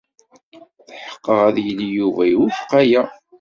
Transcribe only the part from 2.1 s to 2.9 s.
iwufeq